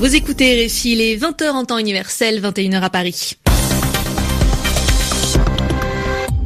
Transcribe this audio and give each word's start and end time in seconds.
Vous 0.00 0.16
écoutez 0.16 0.64
RFI, 0.64 0.92
il 0.92 1.00
est 1.02 1.16
20h 1.18 1.50
en 1.50 1.66
temps 1.66 1.76
universel, 1.76 2.40
21h 2.40 2.80
à 2.80 2.88
Paris. 2.88 3.34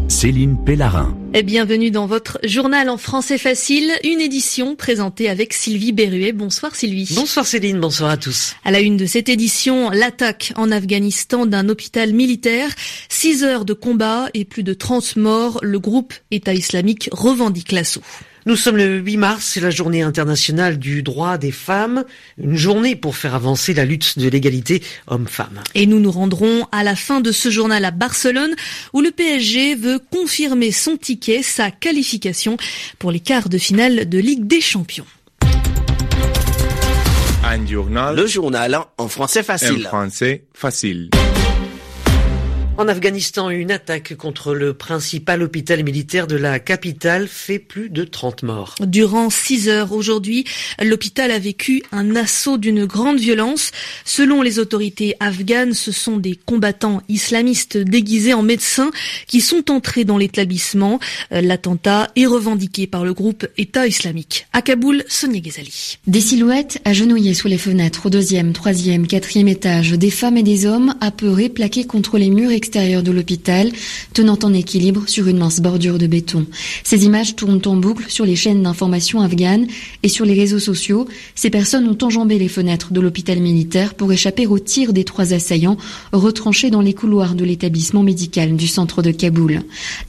Céline 0.08 0.56
Pellarin. 0.64 1.16
Bienvenue 1.44 1.92
dans 1.92 2.08
votre 2.08 2.40
journal 2.42 2.90
en 2.90 2.96
français 2.96 3.38
facile, 3.38 3.92
une 4.02 4.20
édition 4.20 4.74
présentée 4.74 5.28
avec 5.30 5.52
Sylvie 5.52 5.92
Berruet. 5.92 6.32
Bonsoir 6.32 6.74
Sylvie. 6.74 7.14
Bonsoir 7.14 7.46
Céline, 7.46 7.78
bonsoir 7.78 8.10
à 8.10 8.16
tous. 8.16 8.56
À 8.64 8.72
la 8.72 8.80
une 8.80 8.96
de 8.96 9.06
cette 9.06 9.28
édition, 9.28 9.88
l'attaque 9.90 10.52
en 10.56 10.72
Afghanistan 10.72 11.46
d'un 11.46 11.68
hôpital 11.68 12.12
militaire, 12.12 12.70
6 13.08 13.44
heures 13.44 13.64
de 13.64 13.72
combat 13.72 14.30
et 14.34 14.44
plus 14.44 14.64
de 14.64 14.74
30 14.74 15.14
morts, 15.14 15.60
le 15.62 15.78
groupe 15.78 16.12
État 16.32 16.54
islamique 16.54 17.08
revendique 17.12 17.70
l'assaut. 17.70 18.02
Nous 18.46 18.56
sommes 18.56 18.76
le 18.76 18.98
8 18.98 19.16
mars, 19.16 19.44
c'est 19.54 19.60
la 19.60 19.70
journée 19.70 20.02
internationale 20.02 20.78
du 20.78 21.02
droit 21.02 21.38
des 21.38 21.50
femmes, 21.50 22.04
une 22.36 22.56
journée 22.56 22.94
pour 22.94 23.16
faire 23.16 23.34
avancer 23.34 23.72
la 23.72 23.86
lutte 23.86 24.18
de 24.18 24.28
l'égalité 24.28 24.82
homme-femme. 25.06 25.62
Et 25.74 25.86
nous 25.86 25.98
nous 25.98 26.10
rendrons 26.10 26.66
à 26.70 26.84
la 26.84 26.94
fin 26.94 27.22
de 27.22 27.32
ce 27.32 27.48
journal 27.48 27.82
à 27.86 27.90
Barcelone, 27.90 28.54
où 28.92 29.00
le 29.00 29.10
PSG 29.12 29.76
veut 29.76 29.98
confirmer 30.10 30.72
son 30.72 30.98
ticket, 30.98 31.42
sa 31.42 31.70
qualification 31.70 32.58
pour 32.98 33.10
les 33.10 33.20
quarts 33.20 33.48
de 33.48 33.56
finale 33.56 34.08
de 34.08 34.18
Ligue 34.18 34.46
des 34.46 34.60
Champions. 34.60 35.06
Un 37.44 37.66
journal. 37.66 38.14
Le 38.14 38.26
journal 38.26 38.78
en 38.98 39.08
français 39.08 39.42
facile. 39.42 39.86
En 39.86 39.88
français 39.88 40.44
facile. 40.52 41.10
En 42.76 42.88
Afghanistan, 42.88 43.50
une 43.50 43.70
attaque 43.70 44.16
contre 44.16 44.52
le 44.52 44.74
principal 44.74 45.44
hôpital 45.44 45.84
militaire 45.84 46.26
de 46.26 46.34
la 46.34 46.58
capitale 46.58 47.28
fait 47.28 47.60
plus 47.60 47.88
de 47.88 48.02
30 48.02 48.42
morts. 48.42 48.74
Durant 48.80 49.30
6 49.30 49.68
heures 49.68 49.92
aujourd'hui, 49.92 50.44
l'hôpital 50.82 51.30
a 51.30 51.38
vécu 51.38 51.84
un 51.92 52.16
assaut 52.16 52.58
d'une 52.58 52.84
grande 52.84 53.20
violence. 53.20 53.70
Selon 54.04 54.42
les 54.42 54.58
autorités 54.58 55.14
afghanes, 55.20 55.72
ce 55.72 55.92
sont 55.92 56.16
des 56.16 56.34
combattants 56.34 57.00
islamistes 57.08 57.78
déguisés 57.78 58.34
en 58.34 58.42
médecins 58.42 58.90
qui 59.28 59.40
sont 59.40 59.70
entrés 59.70 60.04
dans 60.04 60.18
l'établissement. 60.18 60.98
L'attentat 61.30 62.10
est 62.16 62.26
revendiqué 62.26 62.88
par 62.88 63.04
le 63.04 63.14
groupe 63.14 63.46
État 63.56 63.86
islamique. 63.86 64.48
À 64.52 64.62
Kaboul, 64.62 65.04
Sonia 65.06 65.38
Ghazali. 65.38 65.98
Des 66.08 66.20
silhouettes 66.20 66.80
agenouillées 66.84 67.34
sous 67.34 67.46
les 67.46 67.58
fenêtres 67.58 68.06
au 68.06 68.10
deuxième, 68.10 68.52
troisième, 68.52 69.06
quatrième 69.06 69.46
étage, 69.46 69.92
des 69.92 70.10
femmes 70.10 70.38
et 70.38 70.42
des 70.42 70.66
hommes 70.66 70.96
apeurés 71.00 71.48
plaqués 71.48 71.86
contre 71.86 72.18
les 72.18 72.30
murs 72.30 72.50
extérieur 72.64 73.02
de 73.02 73.12
l'hôpital, 73.12 73.70
tenant 74.14 74.38
en 74.42 74.54
équilibre 74.54 75.02
sur 75.06 75.28
une 75.28 75.36
mince 75.36 75.60
bordure 75.60 75.98
de 75.98 76.06
béton. 76.06 76.46
Ces 76.82 77.04
images 77.04 77.36
tournent 77.36 77.60
en 77.66 77.76
boucle 77.76 78.06
sur 78.08 78.24
les 78.24 78.36
chaînes 78.36 78.62
d'information 78.62 79.20
afghanes 79.20 79.66
et 80.02 80.08
sur 80.08 80.24
les 80.24 80.32
réseaux 80.32 80.58
sociaux. 80.58 81.06
Ces 81.34 81.50
personnes 81.50 81.86
ont 81.86 81.98
enjambé 82.02 82.38
les 82.38 82.48
fenêtres 82.48 82.94
de 82.94 83.02
l'hôpital 83.02 83.38
militaire 83.38 83.92
pour 83.92 84.10
échapper 84.12 84.46
aux 84.46 84.58
tirs 84.58 84.94
des 84.94 85.04
trois 85.04 85.34
assaillants 85.34 85.76
retranchés 86.12 86.70
dans 86.70 86.80
les 86.80 86.94
couloirs 86.94 87.34
de 87.34 87.44
l'établissement 87.44 88.02
médical 88.02 88.56
du 88.56 88.66
centre 88.66 89.02
de 89.02 89.10
Kaboul. 89.10 89.60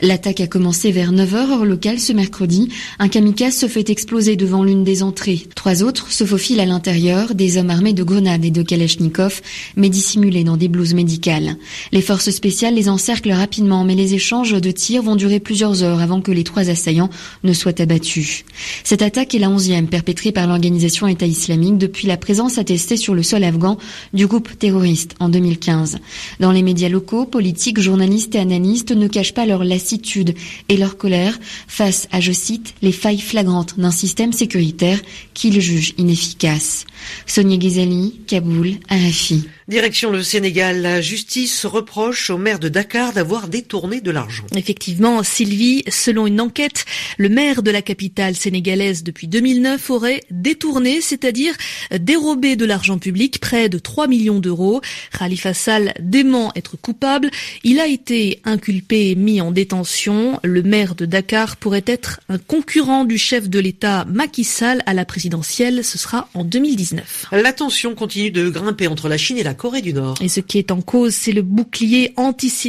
L'attaque 0.02 0.40
a 0.40 0.48
commencé 0.48 0.94
vers 0.94 1.12
9h 1.12 1.36
heure 1.36 1.66
locale 1.66 2.00
ce 2.00 2.14
mercredi. 2.14 2.70
Un 3.00 3.10
kamikaze 3.10 3.58
se 3.58 3.68
fait 3.68 3.90
exploser 3.90 4.38
devant 4.38 4.64
l'une 4.64 4.86
des 4.86 5.04
entrées. 5.04 5.46
Trois 5.56 5.84
autres 5.84 6.14
se 6.14 6.24
faufilent 6.24 6.62
à 6.62 6.66
l'intérieur, 6.66 7.36
des 7.36 7.58
hommes 7.58 7.70
armés 7.70 7.92
de 7.92 8.04
grenades 8.04 8.46
et 8.46 8.52
de 8.52 8.62
kalachnikov, 8.62 9.42
mais 9.76 9.90
dissimulés 9.90 10.46
dans 10.46 10.56
des 10.56 10.70
blouses 10.70 10.94
médicales. 10.94 11.58
Les 11.92 12.02
forces 12.02 12.32
spéciales 12.46 12.76
les 12.76 12.90
encerclent 12.90 13.32
rapidement, 13.32 13.84
mais 13.84 13.96
les 13.96 14.14
échanges 14.14 14.62
de 14.62 14.70
tirs 14.70 15.02
vont 15.02 15.16
durer 15.16 15.40
plusieurs 15.40 15.82
heures 15.82 16.00
avant 16.00 16.22
que 16.22 16.32
les 16.32 16.44
trois 16.44 16.70
assaillants 16.70 17.10
ne 17.44 17.54
soient 17.54 17.82
abattus. 17.82 18.46
Cette 18.84 19.02
attaque 19.02 19.34
est 19.34 19.40
la 19.40 19.50
onzième 19.50 19.88
perpétrée 19.88 20.32
par 20.32 20.46
l'organisation 20.46 21.08
État 21.08 21.26
islamique 21.26 21.80
depuis 21.80 22.06
la 22.06 22.18
présence 22.18 22.60
attestée 22.60 22.98
sur 22.98 23.16
le 23.16 23.24
sol 23.24 23.44
afghan 23.44 23.80
du 24.14 24.28
groupe 24.28 24.60
terroriste 24.60 25.16
en 25.20 25.30
2015. 25.30 25.98
Dans 26.40 26.52
les 26.52 26.62
médias 26.62 26.88
locaux, 26.88 27.26
politiques, 27.26 27.80
journalistes 27.80 28.36
et 28.36 28.40
analystes 28.40 28.92
ne 28.92 29.08
cachent 29.08 29.34
pas 29.34 29.48
leur 29.48 29.64
lassitude 29.64 30.36
et 30.70 30.78
leur 30.78 30.98
colère 30.98 31.40
face 31.68 32.08
à, 32.12 32.20
je 32.20 32.32
cite, 32.32 32.76
les 32.84 32.92
failles 32.92 33.22
flagrantes 33.22 33.80
d'un 33.80 33.90
système 33.90 34.34
sécuritaire 34.34 35.00
qu'ils 35.34 35.60
jugent 35.60 35.96
inefficace. 35.98 36.86
Sonia 37.26 37.58
Ghizali, 37.58 38.22
Kaboul, 38.28 38.76
RFI. 38.92 39.46
Direction 39.68 40.12
le 40.12 40.22
Sénégal, 40.22 40.84
la 40.84 41.02
justice 41.02 41.66
reproche 41.66 42.30
au 42.36 42.38
maire 42.38 42.60
de 42.60 42.68
Dakar 42.68 43.14
d'avoir 43.14 43.48
détourné 43.48 44.02
de 44.02 44.12
l'argent. 44.12 44.44
Effectivement, 44.56 45.24
Sylvie, 45.24 45.84
selon 45.88 46.28
une 46.28 46.42
enquête, 46.42 46.84
le 47.18 47.30
maire 47.30 47.64
de 47.64 47.72
la 47.72 47.82
capitale 47.82 48.36
sénégalaise 48.36 49.04
depuis 49.04 49.28
2009 49.30 49.90
aurait 49.90 50.22
détourné, 50.32 51.00
c'est-à-dire 51.00 51.54
dérobé 51.98 52.58
de 52.58 52.66
l'argent 52.66 52.98
public, 52.98 53.40
près 53.40 53.70
de 53.70 53.80
3 53.80 54.08
millions 54.08 54.40
d'euros. 54.40 54.82
Khalifa 55.18 55.54
Sall 55.54 55.94
dément 56.02 56.52
être 56.56 56.76
coupable. 56.76 57.32
Il 57.64 57.80
a 57.80 57.88
été 57.88 58.42
inculpé 58.44 59.12
et 59.12 59.16
mis 59.16 59.40
en 59.40 59.52
détention. 59.52 60.38
Le 60.44 60.62
maire 60.62 60.96
de 60.96 61.06
Dakar 61.06 61.56
pourrait 61.56 61.86
être 61.88 62.20
un 62.28 62.38
concurrent 62.38 63.06
du 63.06 63.18
chef 63.18 63.50
de 63.50 63.60
l'État 63.60 64.04
Macky 64.10 64.44
Sall 64.44 64.84
à 64.86 64.94
la 64.94 65.06
présidentielle. 65.06 65.86
Ce 65.86 65.98
sera 65.98 66.28
en 66.34 66.44
2019. 66.44 67.28
La 67.32 67.54
tension 67.54 67.96
continue 67.96 68.32
de 68.32 68.50
grimper 68.50 68.88
entre 68.88 69.08
la 69.08 69.18
Chine 69.18 69.38
et 69.38 69.44
la 69.44 69.54
Corée 69.54 69.82
du 69.82 69.94
Nord. 69.94 70.18
Et 70.20 70.28
ce 70.28 70.42
qui 70.42 70.58
est 70.58 70.72
en 70.72 70.82
cause, 70.82 71.14
c'est 71.16 71.32
le 71.32 71.42
bouclier 71.42 72.12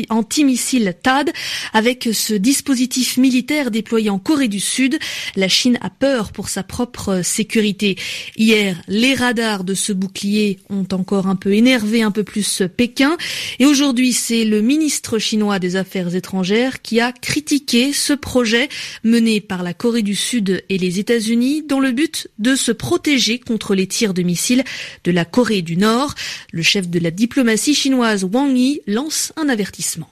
antimissile 0.08 0.94
THAD. 1.02 1.32
Avec 1.72 2.08
ce 2.12 2.34
dispositif 2.34 3.16
militaire 3.16 3.70
déployé 3.70 4.10
en 4.10 4.18
Corée 4.18 4.48
du 4.48 4.60
Sud, 4.60 4.98
la 5.36 5.48
Chine 5.48 5.78
a 5.80 5.90
peur 5.90 6.32
pour 6.32 6.48
sa 6.48 6.62
propre 6.62 7.22
sécurité. 7.22 7.96
Hier, 8.36 8.80
les 8.88 9.14
radars 9.14 9.64
de 9.64 9.74
ce 9.74 9.92
bouclier 9.92 10.58
ont 10.70 10.86
encore 10.92 11.26
un 11.26 11.36
peu 11.36 11.54
énervé 11.54 12.02
un 12.02 12.10
peu 12.10 12.24
plus 12.24 12.62
Pékin. 12.76 13.16
Et 13.58 13.66
aujourd'hui, 13.66 14.12
c'est 14.12 14.44
le 14.44 14.60
ministre 14.60 15.18
chinois 15.18 15.58
des 15.58 15.76
Affaires 15.76 16.14
étrangères 16.14 16.82
qui 16.82 17.00
a 17.00 17.12
critiqué 17.12 17.92
ce 17.92 18.12
projet 18.12 18.68
mené 19.04 19.40
par 19.40 19.62
la 19.62 19.74
Corée 19.74 20.02
du 20.02 20.14
Sud 20.14 20.64
et 20.68 20.78
les 20.78 20.98
États-Unis 20.98 21.62
dans 21.62 21.80
le 21.80 21.92
but 21.92 22.28
de 22.38 22.54
se 22.54 22.72
protéger 22.72 23.38
contre 23.38 23.74
les 23.74 23.86
tirs 23.86 24.14
de 24.14 24.22
missiles 24.22 24.64
de 25.04 25.10
la 25.10 25.24
Corée 25.24 25.62
du 25.62 25.76
Nord. 25.76 26.14
Le 26.52 26.62
chef 26.62 26.88
de 26.88 26.98
la 26.98 27.10
diplomatie 27.10 27.74
chinoise 27.74 28.24
Wang 28.24 28.56
Yi 28.56 28.80
lance 28.86 29.32
un 29.36 29.45
avertissement. 29.48 30.08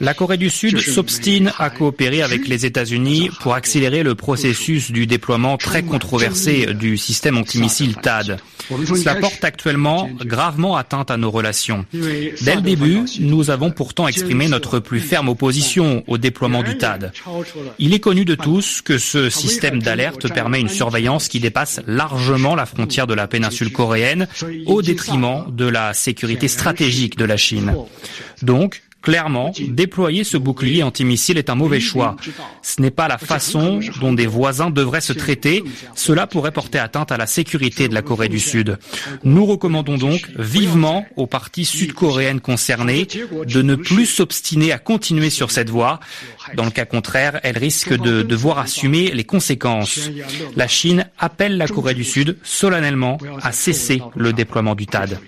La 0.00 0.14
Corée 0.14 0.36
du 0.36 0.50
Sud 0.50 0.80
s'obstine 0.80 1.52
à 1.60 1.70
coopérer 1.70 2.20
avec 2.20 2.48
les 2.48 2.66
États-Unis 2.66 3.30
pour 3.40 3.54
accélérer 3.54 4.02
le 4.02 4.16
processus 4.16 4.90
du 4.90 5.06
déploiement 5.06 5.56
très 5.58 5.84
controversé 5.84 6.74
du 6.74 6.96
système 6.96 7.38
antimissile 7.38 7.94
THAD. 7.94 8.40
Cela 8.68 9.14
porte 9.14 9.44
actuellement 9.44 10.10
gravement 10.24 10.76
atteinte 10.76 11.12
à 11.12 11.16
nos 11.16 11.30
relations. 11.30 11.86
Dès 11.92 12.56
le 12.56 12.62
début, 12.62 13.02
nous 13.20 13.50
avons 13.50 13.70
pourtant 13.70 14.08
exprimé 14.08 14.48
notre 14.48 14.80
plus 14.80 15.00
ferme 15.00 15.28
opposition 15.28 16.02
au 16.08 16.18
déploiement 16.18 16.64
du 16.64 16.76
THAD. 16.78 17.12
Il 17.78 17.94
est 17.94 18.00
connu 18.00 18.24
de 18.24 18.34
tous 18.34 18.82
que 18.82 18.98
ce 18.98 19.30
système 19.30 19.80
d'alerte 19.80 20.32
permet 20.32 20.60
une 20.60 20.68
surveillance 20.68 21.28
qui 21.28 21.38
dépasse 21.38 21.80
largement 21.86 22.56
la 22.56 22.66
frontière 22.66 23.06
de 23.06 23.14
la 23.14 23.28
péninsule 23.28 23.70
coréenne 23.70 24.26
au 24.66 24.82
détriment 24.82 25.44
de 25.48 25.66
la 25.66 25.94
sécurité 25.94 26.48
stratégique 26.48 27.16
de 27.16 27.24
la 27.24 27.36
Chine. 27.36 27.51
Donc, 28.42 28.82
clairement, 29.02 29.52
déployer 29.68 30.24
ce 30.24 30.36
bouclier 30.36 30.82
antimissile 30.82 31.36
est 31.36 31.50
un 31.50 31.54
mauvais 31.54 31.80
choix. 31.80 32.16
Ce 32.62 32.80
n'est 32.80 32.90
pas 32.90 33.08
la 33.08 33.18
façon 33.18 33.80
dont 34.00 34.12
des 34.12 34.26
voisins 34.26 34.70
devraient 34.70 35.00
se 35.00 35.12
traiter. 35.12 35.62
Cela 35.94 36.26
pourrait 36.26 36.52
porter 36.52 36.78
atteinte 36.78 37.12
à 37.12 37.16
la 37.16 37.26
sécurité 37.26 37.88
de 37.88 37.94
la 37.94 38.02
Corée 38.02 38.28
du 38.28 38.38
Sud. 38.38 38.78
Nous 39.24 39.44
recommandons 39.44 39.98
donc 39.98 40.30
vivement 40.38 41.04
aux 41.16 41.26
parties 41.26 41.64
sud-coréennes 41.64 42.40
concernées 42.40 43.06
de 43.06 43.62
ne 43.62 43.74
plus 43.74 44.06
s'obstiner 44.06 44.72
à 44.72 44.78
continuer 44.78 45.30
sur 45.30 45.50
cette 45.50 45.68
voie. 45.68 46.00
Dans 46.54 46.64
le 46.64 46.70
cas 46.70 46.84
contraire, 46.84 47.40
elles 47.42 47.58
risquent 47.58 47.98
de 47.98 48.22
devoir 48.22 48.58
assumer 48.58 49.10
les 49.10 49.24
conséquences. 49.24 50.10
La 50.56 50.68
Chine 50.68 51.08
appelle 51.18 51.56
la 51.56 51.66
Corée 51.66 51.94
du 51.94 52.04
Sud 52.04 52.38
solennellement 52.44 53.18
à 53.42 53.50
cesser 53.50 54.00
le 54.14 54.32
déploiement 54.32 54.76
du 54.76 54.86
THAD. 54.86 55.18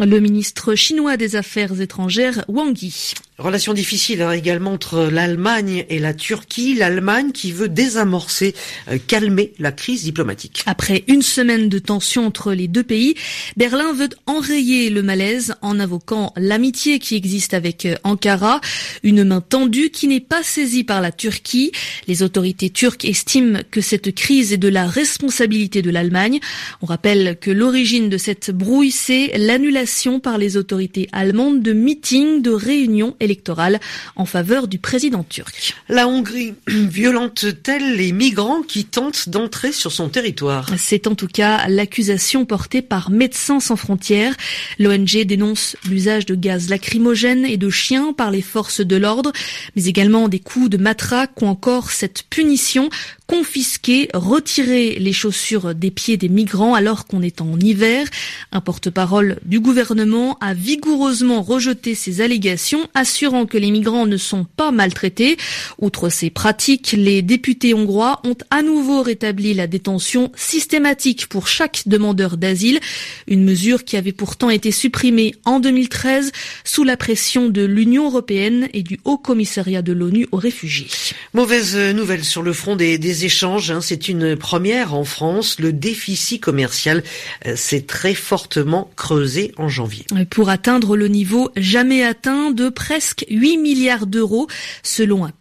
Le 0.00 0.18
ministre 0.18 0.74
chinois 0.74 1.16
des 1.16 1.36
Affaires 1.36 1.80
étrangères, 1.80 2.44
Wang 2.48 2.76
Yi. 2.76 3.14
Relation 3.36 3.74
difficile 3.74 4.22
hein, 4.22 4.30
également 4.30 4.74
entre 4.74 5.08
l'Allemagne 5.10 5.84
et 5.88 5.98
la 5.98 6.14
Turquie. 6.14 6.76
L'Allemagne 6.76 7.32
qui 7.32 7.50
veut 7.50 7.68
désamorcer, 7.68 8.54
euh, 8.88 8.98
calmer 9.04 9.52
la 9.58 9.72
crise 9.72 10.04
diplomatique. 10.04 10.62
Après 10.66 11.02
une 11.08 11.20
semaine 11.20 11.68
de 11.68 11.80
tension 11.80 12.26
entre 12.26 12.52
les 12.52 12.68
deux 12.68 12.84
pays, 12.84 13.16
Berlin 13.56 13.92
veut 13.92 14.10
enrayer 14.26 14.88
le 14.88 15.02
malaise 15.02 15.56
en 15.62 15.80
invoquant 15.80 16.32
l'amitié 16.36 17.00
qui 17.00 17.16
existe 17.16 17.54
avec 17.54 17.86
euh, 17.86 17.96
Ankara, 18.04 18.60
une 19.02 19.24
main 19.24 19.40
tendue 19.40 19.90
qui 19.90 20.06
n'est 20.06 20.20
pas 20.20 20.44
saisie 20.44 20.84
par 20.84 21.00
la 21.00 21.10
Turquie. 21.10 21.72
Les 22.06 22.22
autorités 22.22 22.70
turques 22.70 23.04
estiment 23.04 23.58
que 23.72 23.80
cette 23.80 24.14
crise 24.14 24.52
est 24.52 24.58
de 24.58 24.68
la 24.68 24.86
responsabilité 24.86 25.82
de 25.82 25.90
l'Allemagne. 25.90 26.38
On 26.82 26.86
rappelle 26.86 27.36
que 27.40 27.50
l'origine 27.50 28.08
de 28.08 28.16
cette 28.16 28.52
brouille, 28.52 28.92
c'est 28.92 29.36
l'annulation 29.38 30.20
par 30.20 30.38
les 30.38 30.56
autorités 30.56 31.08
allemandes 31.10 31.62
de 31.62 31.72
meetings, 31.72 32.40
de 32.40 32.52
réunions 32.52 33.16
électorale 33.24 33.80
en 34.16 34.24
faveur 34.24 34.68
du 34.68 34.78
président 34.78 35.24
turc. 35.24 35.74
La 35.88 36.06
Hongrie 36.06 36.54
violente-t-elle 36.68 37.96
les 37.96 38.12
migrants 38.12 38.62
qui 38.62 38.84
tentent 38.84 39.28
d'entrer 39.28 39.72
sur 39.72 39.92
son 39.92 40.08
territoire? 40.08 40.68
C'est 40.78 41.06
en 41.06 41.14
tout 41.14 41.28
cas 41.28 41.66
l'accusation 41.68 42.44
portée 42.44 42.82
par 42.82 43.10
Médecins 43.10 43.60
sans 43.60 43.76
frontières. 43.76 44.34
L'ONG 44.78 45.24
dénonce 45.24 45.76
l'usage 45.88 46.26
de 46.26 46.34
gaz 46.34 46.68
lacrymogène 46.68 47.44
et 47.44 47.56
de 47.56 47.70
chiens 47.70 48.12
par 48.12 48.30
les 48.30 48.42
forces 48.42 48.80
de 48.80 48.96
l'ordre, 48.96 49.32
mais 49.76 49.86
également 49.86 50.28
des 50.28 50.40
coups 50.40 50.70
de 50.70 50.76
matraque 50.76 51.40
ou 51.42 51.46
encore 51.46 51.90
cette 51.90 52.24
punition 52.30 52.90
confisquer, 53.26 54.08
retirer 54.12 54.98
les 54.98 55.12
chaussures 55.12 55.74
des 55.74 55.90
pieds 55.90 56.16
des 56.16 56.28
migrants 56.28 56.74
alors 56.74 57.06
qu'on 57.06 57.22
est 57.22 57.40
en 57.40 57.58
hiver. 57.58 58.06
Un 58.52 58.60
porte-parole 58.60 59.38
du 59.44 59.60
gouvernement 59.60 60.36
a 60.40 60.52
vigoureusement 60.52 61.42
rejeté 61.42 61.94
ces 61.94 62.20
allégations, 62.20 62.86
assurant 62.94 63.13
que 63.48 63.58
les 63.58 63.70
migrants 63.70 64.06
ne 64.06 64.16
sont 64.16 64.44
pas 64.44 64.72
maltraités. 64.72 65.36
Outre 65.78 66.08
ces 66.08 66.30
pratiques, 66.30 66.94
les 66.96 67.22
députés 67.22 67.72
hongrois 67.72 68.20
ont 68.24 68.36
à 68.50 68.62
nouveau 68.62 69.02
rétabli 69.02 69.54
la 69.54 69.66
détention 69.66 70.32
systématique 70.34 71.28
pour 71.28 71.46
chaque 71.46 71.82
demandeur 71.86 72.36
d'asile, 72.36 72.80
une 73.28 73.44
mesure 73.44 73.84
qui 73.84 73.96
avait 73.96 74.12
pourtant 74.12 74.50
été 74.50 74.72
supprimée 74.72 75.34
en 75.44 75.60
2013 75.60 76.32
sous 76.64 76.82
la 76.82 76.96
pression 76.96 77.48
de 77.48 77.62
l'Union 77.62 78.06
européenne 78.06 78.68
et 78.72 78.82
du 78.82 78.98
Haut 79.04 79.18
Commissariat 79.18 79.82
de 79.82 79.92
l'ONU 79.92 80.26
aux 80.32 80.38
réfugiés. 80.38 80.88
Mauvaise 81.32 81.76
nouvelle 81.76 82.24
sur 82.24 82.42
le 82.42 82.52
front 82.52 82.74
des, 82.74 82.98
des 82.98 83.24
échanges. 83.24 83.70
Hein. 83.70 83.80
C'est 83.80 84.08
une 84.08 84.36
première 84.36 84.94
en 84.94 85.04
France. 85.04 85.60
Le 85.60 85.72
déficit 85.72 86.42
commercial 86.42 87.04
euh, 87.46 87.54
s'est 87.54 87.82
très 87.82 88.14
fortement 88.14 88.90
creusé 88.96 89.52
en 89.56 89.68
janvier. 89.68 90.04
Pour 90.30 90.48
atteindre 90.48 90.96
le 90.96 91.08
niveau 91.08 91.50
jamais 91.56 92.02
atteint 92.02 92.50
de 92.50 92.68
presque 92.68 93.03
8 93.28 93.58
milliards 93.58 94.06
d'euros, 94.06 94.48
selon 94.82 95.24
un 95.24 95.32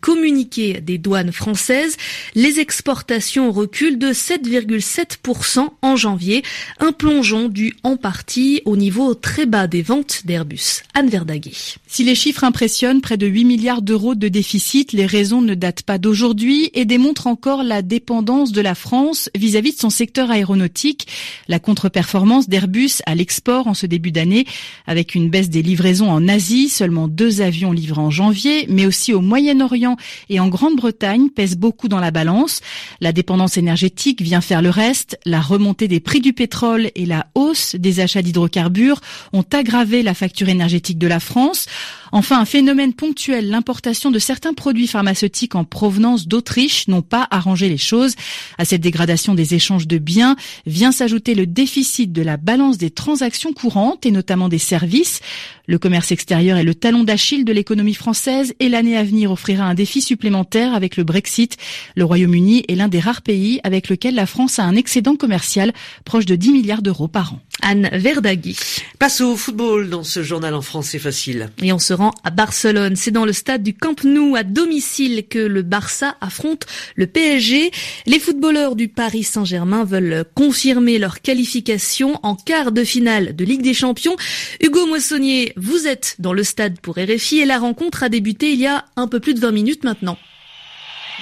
communiqué 0.00 0.80
des 0.80 0.98
douanes 0.98 1.32
françaises, 1.32 1.96
les 2.34 2.60
exportations 2.60 3.50
reculent 3.52 3.98
de 3.98 4.12
7,7% 4.12 5.68
en 5.82 5.96
janvier, 5.96 6.42
un 6.78 6.92
plongeon 6.92 7.48
dû 7.48 7.74
en 7.82 7.96
partie 7.96 8.62
au 8.64 8.76
niveau 8.76 9.14
très 9.14 9.46
bas 9.46 9.66
des 9.66 9.82
ventes 9.82 10.22
d'Airbus. 10.24 10.82
Anne 10.94 11.08
Verdaguet. 11.08 11.52
Si 11.86 12.04
les 12.04 12.14
chiffres 12.14 12.44
impressionnent, 12.44 13.00
près 13.00 13.16
de 13.16 13.26
8 13.26 13.44
milliards 13.44 13.82
d'euros 13.82 14.14
de 14.14 14.28
déficit, 14.28 14.92
les 14.92 15.06
raisons 15.06 15.42
ne 15.42 15.54
datent 15.54 15.82
pas 15.82 15.98
d'aujourd'hui 15.98 16.70
et 16.74 16.84
démontre 16.84 17.26
encore 17.26 17.62
la 17.62 17.82
dépendance 17.82 18.52
de 18.52 18.60
la 18.60 18.74
France 18.74 19.30
vis-à-vis 19.36 19.72
de 19.74 19.80
son 19.80 19.90
secteur 19.90 20.30
aéronautique. 20.30 21.06
La 21.48 21.58
contre-performance 21.58 22.48
d'Airbus 22.48 23.02
à 23.06 23.14
l'export 23.14 23.66
en 23.66 23.74
ce 23.74 23.86
début 23.86 24.12
d'année, 24.12 24.46
avec 24.86 25.14
une 25.14 25.30
baisse 25.30 25.50
des 25.50 25.62
livraisons 25.62 26.10
en 26.10 26.28
Asie, 26.28 26.67
seulement 26.68 27.08
deux 27.08 27.40
avions 27.40 27.72
livrés 27.72 28.00
en 28.00 28.10
janvier, 28.10 28.66
mais 28.68 28.86
aussi 28.86 29.12
au 29.12 29.20
Moyen-Orient 29.20 29.96
et 30.28 30.40
en 30.40 30.48
Grande-Bretagne, 30.48 31.30
pèse 31.30 31.56
beaucoup 31.56 31.88
dans 31.88 32.00
la 32.00 32.10
balance. 32.10 32.60
La 33.00 33.12
dépendance 33.12 33.56
énergétique 33.56 34.22
vient 34.22 34.40
faire 34.40 34.62
le 34.62 34.70
reste. 34.70 35.18
La 35.24 35.40
remontée 35.40 35.88
des 35.88 36.00
prix 36.00 36.20
du 36.20 36.32
pétrole 36.32 36.90
et 36.94 37.06
la 37.06 37.26
hausse 37.34 37.74
des 37.76 38.00
achats 38.00 38.22
d'hydrocarbures 38.22 39.00
ont 39.32 39.44
aggravé 39.52 40.02
la 40.02 40.14
facture 40.14 40.48
énergétique 40.48 40.98
de 40.98 41.06
la 41.06 41.20
France. 41.20 41.66
Enfin, 42.12 42.40
un 42.40 42.44
phénomène 42.44 42.94
ponctuel, 42.94 43.50
l'importation 43.50 44.10
de 44.10 44.18
certains 44.18 44.54
produits 44.54 44.86
pharmaceutiques 44.86 45.54
en 45.54 45.64
provenance 45.64 46.26
d'Autriche 46.26 46.88
n'ont 46.88 47.02
pas 47.02 47.26
arrangé 47.30 47.68
les 47.68 47.78
choses. 47.78 48.14
À 48.56 48.64
cette 48.64 48.80
dégradation 48.80 49.34
des 49.34 49.54
échanges 49.54 49.86
de 49.86 49.98
biens 49.98 50.36
vient 50.66 50.92
s'ajouter 50.92 51.34
le 51.34 51.46
déficit 51.46 52.12
de 52.12 52.22
la 52.22 52.36
balance 52.36 52.78
des 52.78 52.90
transactions 52.90 53.52
courantes 53.52 54.06
et 54.06 54.10
notamment 54.10 54.48
des 54.48 54.58
services. 54.58 55.20
Le 55.66 55.78
commerce 55.78 56.12
extérieur 56.12 56.57
est 56.58 56.64
le 56.64 56.74
talon 56.74 57.04
d'Achille 57.04 57.44
de 57.44 57.52
l'économie 57.52 57.94
française 57.94 58.54
et 58.60 58.68
l'année 58.68 58.96
à 58.96 59.02
venir 59.02 59.32
offrira 59.32 59.64
un 59.64 59.74
défi 59.74 60.02
supplémentaire 60.02 60.74
avec 60.74 60.96
le 60.96 61.04
Brexit. 61.04 61.56
Le 61.96 62.04
Royaume-Uni 62.04 62.64
est 62.68 62.74
l'un 62.74 62.88
des 62.88 63.00
rares 63.00 63.22
pays 63.22 63.60
avec 63.64 63.88
lequel 63.88 64.14
la 64.14 64.26
France 64.26 64.58
a 64.58 64.64
un 64.64 64.76
excédent 64.76 65.16
commercial 65.16 65.72
proche 66.04 66.26
de 66.26 66.36
10 66.36 66.52
milliards 66.52 66.82
d'euros 66.82 67.08
par 67.08 67.34
an. 67.34 67.40
Anne 67.62 67.88
Verdagui. 67.92 68.56
Passe 68.98 69.20
au 69.20 69.36
football 69.36 69.90
dans 69.90 70.04
ce 70.04 70.22
journal 70.22 70.54
en 70.54 70.62
français 70.62 70.98
facile. 70.98 71.50
Et 71.62 71.72
on 71.72 71.78
se 71.78 71.92
rend 71.92 72.12
à 72.24 72.30
Barcelone. 72.30 72.96
C'est 72.96 73.10
dans 73.10 73.24
le 73.24 73.32
stade 73.32 73.62
du 73.62 73.74
Camp 73.74 74.04
Nou 74.04 74.36
à 74.36 74.42
domicile 74.42 75.24
que 75.28 75.38
le 75.38 75.62
Barça 75.62 76.16
affronte 76.20 76.66
le 76.96 77.06
PSG. 77.06 77.70
Les 78.06 78.18
footballeurs 78.18 78.76
du 78.76 78.88
Paris 78.88 79.24
Saint-Germain 79.24 79.84
veulent 79.84 80.24
confirmer 80.34 80.98
leur 80.98 81.20
qualification 81.20 82.18
en 82.22 82.34
quart 82.34 82.72
de 82.72 82.84
finale 82.84 83.36
de 83.36 83.44
Ligue 83.44 83.62
des 83.62 83.74
Champions. 83.74 84.16
Hugo 84.60 84.86
Moissonnier, 84.86 85.52
vous 85.56 85.86
êtes 85.86 86.16
dans 86.18 86.32
le 86.32 86.44
stade 86.44 86.80
pour 86.80 86.96
RFI 86.96 87.40
et 87.40 87.46
la 87.46 87.58
rencontre 87.58 88.02
a 88.02 88.08
débuté 88.08 88.52
il 88.52 88.60
y 88.60 88.66
a 88.66 88.84
un 88.96 89.08
peu 89.08 89.20
plus 89.20 89.34
de 89.34 89.40
20 89.40 89.52
minutes 89.52 89.84
maintenant. 89.84 90.18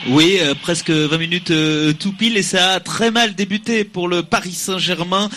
Oui, 0.08 0.36
euh, 0.40 0.54
presque 0.54 0.90
20 0.90 1.18
minutes 1.18 1.50
euh, 1.50 1.92
tout 1.92 2.12
pile 2.12 2.36
et 2.36 2.42
ça 2.42 2.74
a 2.74 2.80
très 2.80 3.10
mal 3.10 3.34
débuté 3.34 3.84
pour 3.84 4.08
le 4.08 4.22
Paris 4.22 4.52
Saint-Germain 4.52 5.30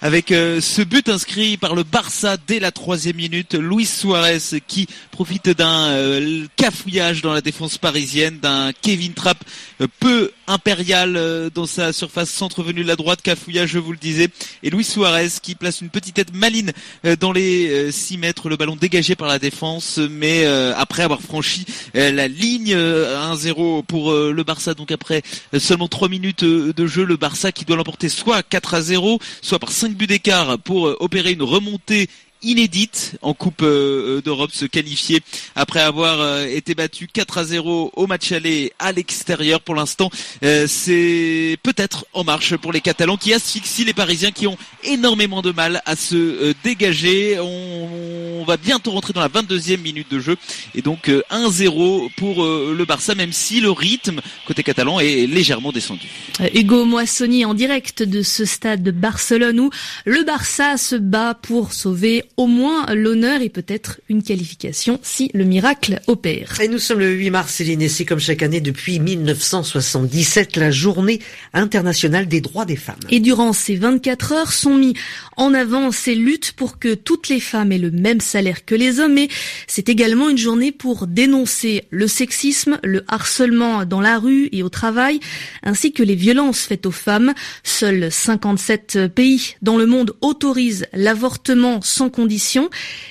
avec 0.00 0.30
euh, 0.30 0.60
ce 0.60 0.82
but 0.82 1.08
inscrit 1.08 1.56
par 1.56 1.74
le 1.74 1.82
Barça 1.82 2.36
dès 2.46 2.60
la 2.60 2.70
troisième 2.70 3.16
minute. 3.16 3.54
Luis 3.54 3.86
Suarez 3.86 4.38
qui 4.66 4.86
profite 5.10 5.48
d'un 5.48 5.88
euh, 5.88 6.46
cafouillage 6.56 7.20
dans 7.20 7.32
la 7.32 7.40
défense 7.40 7.78
parisienne, 7.78 8.38
d'un 8.38 8.70
Kevin 8.80 9.12
Trapp 9.12 9.38
euh, 9.80 9.88
peu 9.98 10.30
impérial 10.46 11.20
dans 11.54 11.66
sa 11.66 11.92
surface 11.92 12.30
centre 12.30 12.62
venu 12.62 12.82
de 12.82 12.88
la 12.88 12.96
droite, 12.96 13.20
cafouillage 13.20 13.68
je 13.68 13.78
vous 13.78 13.92
le 13.92 13.98
disais, 13.98 14.28
et 14.62 14.70
Luis 14.70 14.84
Suarez 14.84 15.28
qui 15.42 15.54
place 15.54 15.82
une 15.82 15.90
petite 15.90 16.14
tête 16.14 16.32
maline 16.32 16.72
dans 17.20 17.32
les 17.32 17.92
6 17.92 18.16
mètres, 18.16 18.48
le 18.48 18.56
ballon 18.56 18.74
dégagé 18.74 19.14
par 19.14 19.28
la 19.28 19.38
défense, 19.38 19.98
mais 19.98 20.46
après 20.46 21.02
avoir 21.02 21.20
franchi 21.20 21.66
la 21.92 22.28
ligne 22.28 22.74
1-0 22.74 23.84
pour 23.84 24.10
le 24.14 24.42
Barça, 24.42 24.72
donc 24.72 24.90
après 24.90 25.22
seulement 25.58 25.88
3 25.88 26.08
minutes 26.08 26.44
de 26.44 26.86
jeu, 26.86 27.04
le 27.04 27.18
Barça 27.18 27.52
qui 27.52 27.66
doit 27.66 27.76
l'emporter 27.76 28.08
soit 28.08 28.42
4 28.42 28.72
à 28.72 28.80
0, 28.80 29.18
soit 29.42 29.58
par 29.58 29.70
5 29.70 29.87
5 29.88 29.96
buts 29.96 30.06
d'écart 30.06 30.58
pour 30.58 30.88
euh, 30.88 30.96
opérer 31.00 31.32
une 31.32 31.42
remontée 31.42 32.08
inédite 32.42 33.16
en 33.22 33.34
Coupe 33.34 33.62
euh, 33.62 34.20
d'Europe 34.22 34.50
se 34.52 34.64
qualifier 34.64 35.20
après 35.54 35.80
avoir 35.80 36.20
euh, 36.20 36.46
été 36.46 36.74
battu 36.74 37.06
4 37.06 37.38
à 37.38 37.44
0 37.44 37.92
au 37.94 38.06
match 38.06 38.32
aller 38.32 38.72
à 38.78 38.92
l'extérieur. 38.92 39.60
Pour 39.60 39.74
l'instant, 39.74 40.10
c'est 40.40 41.56
peut-être 41.62 42.06
en 42.12 42.24
marche 42.24 42.56
pour 42.56 42.72
les 42.72 42.80
Catalans 42.80 43.16
qui 43.16 43.32
asphyxient 43.32 43.84
les 43.84 43.92
Parisiens 43.92 44.30
qui 44.30 44.46
ont 44.46 44.56
énormément 44.84 45.42
de 45.42 45.52
mal 45.52 45.82
à 45.84 45.96
se 45.96 46.54
dégager. 46.64 47.38
On, 47.40 48.44
va 48.46 48.56
bientôt 48.56 48.92
rentrer 48.92 49.12
dans 49.12 49.20
la 49.20 49.28
22e 49.28 49.78
minute 49.78 50.10
de 50.10 50.20
jeu 50.20 50.36
et 50.74 50.80
donc 50.80 51.08
1-0 51.08 52.10
pour 52.16 52.42
le 52.42 52.84
Barça 52.86 53.14
même 53.14 53.32
si 53.32 53.60
le 53.60 53.70
rythme 53.70 54.22
côté 54.46 54.62
catalan 54.62 55.00
est 55.00 55.26
légèrement 55.26 55.70
descendu. 55.70 56.08
Hugo 56.54 56.86
Moissonnier 56.86 57.44
en 57.44 57.52
direct 57.52 58.02
de 58.02 58.22
ce 58.22 58.46
stade 58.46 58.82
de 58.82 58.90
Barcelone 58.90 59.60
où 59.60 59.70
le 60.06 60.24
Barça 60.24 60.78
se 60.78 60.96
bat 60.96 61.34
pour 61.34 61.72
sauver 61.72 62.24
au 62.38 62.46
moins 62.46 62.86
l'honneur 62.94 63.42
et 63.42 63.48
peut-être 63.48 64.00
une 64.08 64.22
qualification 64.22 65.00
si 65.02 65.28
le 65.34 65.44
miracle 65.44 66.00
opère. 66.06 66.60
Et 66.60 66.68
nous 66.68 66.78
sommes 66.78 67.00
le 67.00 67.10
8 67.10 67.30
mars, 67.30 67.52
Céline, 67.52 67.82
et 67.82 67.88
c'est 67.88 68.04
comme 68.04 68.20
chaque 68.20 68.44
année 68.44 68.60
depuis 68.60 69.00
1977 69.00 70.56
la 70.56 70.70
journée 70.70 71.20
internationale 71.52 72.28
des 72.28 72.40
droits 72.40 72.64
des 72.64 72.76
femmes. 72.76 73.00
Et 73.10 73.18
durant 73.18 73.52
ces 73.52 73.74
24 73.74 74.32
heures 74.32 74.52
sont 74.52 74.76
mis 74.76 74.94
en 75.36 75.52
avant 75.52 75.90
ces 75.90 76.14
luttes 76.14 76.52
pour 76.52 76.78
que 76.78 76.94
toutes 76.94 77.28
les 77.28 77.40
femmes 77.40 77.72
aient 77.72 77.78
le 77.78 77.90
même 77.90 78.20
salaire 78.20 78.64
que 78.64 78.76
les 78.76 79.00
hommes, 79.00 79.14
mais 79.14 79.28
c'est 79.66 79.88
également 79.88 80.28
une 80.28 80.38
journée 80.38 80.70
pour 80.70 81.08
dénoncer 81.08 81.86
le 81.90 82.06
sexisme, 82.06 82.78
le 82.84 83.02
harcèlement 83.08 83.84
dans 83.84 84.00
la 84.00 84.16
rue 84.16 84.48
et 84.52 84.62
au 84.62 84.68
travail, 84.68 85.18
ainsi 85.64 85.92
que 85.92 86.04
les 86.04 86.14
violences 86.14 86.60
faites 86.60 86.86
aux 86.86 86.92
femmes. 86.92 87.34
Seuls 87.64 88.12
57 88.12 89.08
pays 89.12 89.56
dans 89.60 89.76
le 89.76 89.86
monde 89.86 90.14
autorisent 90.20 90.86
l'avortement 90.92 91.82
sans 91.82 92.10
condition 92.10 92.27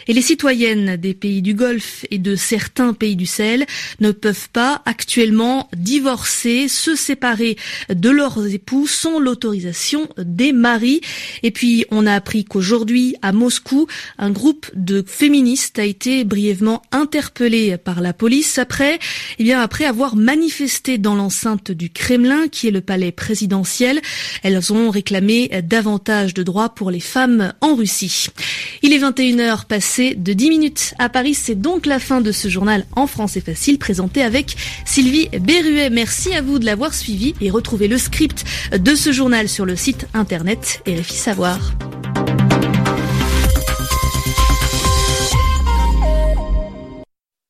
et 0.07 0.13
les 0.13 0.21
citoyennes 0.21 0.95
des 0.97 1.13
pays 1.13 1.41
du 1.41 1.53
Golfe 1.53 2.05
et 2.11 2.17
de 2.17 2.35
certains 2.35 2.93
pays 2.93 3.15
du 3.15 3.25
Sahel 3.25 3.65
ne 3.99 4.11
peuvent 4.11 4.49
pas 4.51 4.81
actuellement 4.85 5.69
divorcer, 5.75 6.67
se 6.67 6.95
séparer 6.95 7.57
de 7.89 8.09
leurs 8.09 8.45
époux 8.47 8.87
sans 8.87 9.19
l'autorisation 9.19 10.07
des 10.17 10.53
maris. 10.53 11.01
Et 11.43 11.51
puis 11.51 11.85
on 11.91 12.05
a 12.05 12.13
appris 12.13 12.45
qu'aujourd'hui 12.45 13.15
à 13.21 13.31
Moscou, 13.31 13.87
un 14.17 14.31
groupe 14.31 14.67
de 14.75 15.03
féministes 15.05 15.79
a 15.79 15.85
été 15.85 16.23
brièvement 16.23 16.81
interpellé 16.91 17.77
par 17.77 18.01
la 18.01 18.13
police 18.13 18.57
après, 18.57 18.99
eh 19.39 19.43
bien 19.43 19.61
après 19.61 19.85
avoir 19.85 20.15
manifesté 20.15 20.97
dans 20.97 21.15
l'enceinte 21.15 21.71
du 21.71 21.89
Kremlin, 21.89 22.47
qui 22.47 22.67
est 22.67 22.71
le 22.71 22.81
palais 22.81 23.11
présidentiel. 23.11 24.01
Elles 24.43 24.73
ont 24.73 24.89
réclamé 24.89 25.49
davantage 25.63 26.33
de 26.33 26.43
droits 26.43 26.69
pour 26.69 26.91
les 26.91 26.99
femmes 26.99 27.53
en 27.61 27.75
Russie. 27.75 28.27
Il 28.81 28.93
est 28.93 28.99
21h 29.11 29.65
passé 29.67 30.15
de 30.15 30.33
10 30.33 30.49
minutes 30.49 30.93
à 30.99 31.07
Paris. 31.07 31.33
C'est 31.33 31.55
donc 31.55 31.85
la 31.85 31.99
fin 31.99 32.19
de 32.19 32.33
ce 32.33 32.49
journal 32.49 32.85
en 32.95 33.07
français 33.07 33.39
facile 33.39 33.79
présenté 33.79 34.21
avec 34.21 34.57
Sylvie 34.85 35.29
Berruet. 35.29 35.89
Merci 35.89 36.33
à 36.33 36.41
vous 36.41 36.59
de 36.59 36.65
l'avoir 36.65 36.93
suivi 36.93 37.33
et 37.39 37.49
retrouvez 37.49 37.87
le 37.87 37.97
script 37.97 38.43
de 38.77 38.95
ce 38.95 39.13
journal 39.13 39.47
sur 39.47 39.65
le 39.65 39.77
site 39.77 40.07
internet 40.13 40.81
RFI 40.85 41.15
Savoir. 41.15 41.59